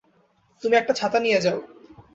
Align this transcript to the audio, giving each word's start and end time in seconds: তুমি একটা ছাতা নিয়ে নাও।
তুমি 0.63 0.75
একটা 0.77 0.93
ছাতা 0.93 1.17
নিয়ে 1.19 1.39
নাও। 1.39 1.57